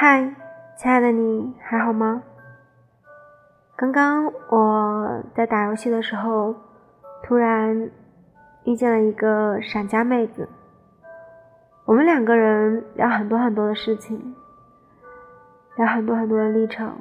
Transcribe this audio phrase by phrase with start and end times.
[0.00, 0.32] 嗨，
[0.76, 2.22] 亲爱的你还好吗？
[3.74, 6.54] 刚刚我在打游戏的时候，
[7.24, 7.90] 突然
[8.62, 10.48] 遇见了一个闪家妹子。
[11.84, 14.36] 我们两个人聊很多很多的事情，
[15.74, 16.96] 聊很多很多的历程，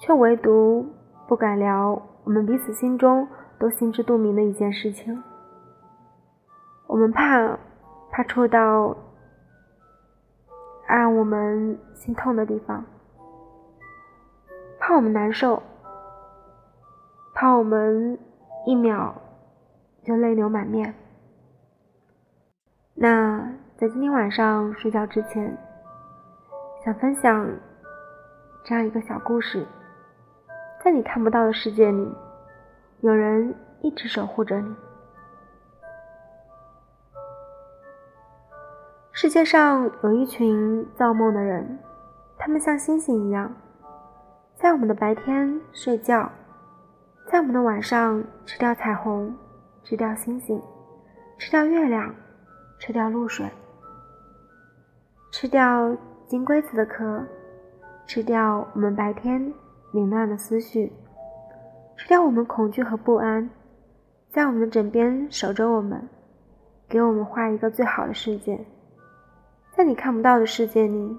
[0.00, 0.84] 却唯独
[1.28, 5.22] 不敢聊我们彼此心中都心知肚明的一件事情。
[6.88, 7.56] 我们怕，
[8.10, 8.96] 怕触到
[10.96, 12.84] 让我们心痛的地方，
[14.78, 15.62] 怕我们难受，
[17.34, 18.18] 怕我们
[18.66, 19.14] 一秒
[20.02, 20.94] 就泪流满面。
[22.94, 23.38] 那
[23.76, 25.56] 在今天晚上睡觉之前，
[26.84, 27.48] 想分享
[28.64, 29.64] 这样一个小故事：
[30.84, 32.12] 在你看不到的世界里，
[33.00, 34.74] 有人一直守护着你。
[39.22, 41.78] 世界上有一群造梦的人，
[42.38, 43.54] 他们像星星一样，
[44.54, 46.32] 在我们的白天睡觉，
[47.26, 49.36] 在我们的晚上吃掉彩虹，
[49.82, 50.58] 吃掉星星，
[51.36, 52.14] 吃掉月亮，
[52.78, 53.46] 吃掉露水，
[55.30, 55.94] 吃掉
[56.26, 57.22] 金龟子的壳，
[58.06, 59.52] 吃掉我们白天
[59.92, 60.90] 凌乱的思绪，
[61.94, 63.50] 吃掉我们恐惧和不安，
[64.30, 66.08] 在我们的枕边守着我们，
[66.88, 68.58] 给我们画一个最好的世界。
[69.80, 71.16] 在你看不到的世界里，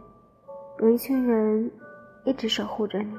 [0.82, 1.72] 有一群人
[2.26, 3.12] 一直守护着你。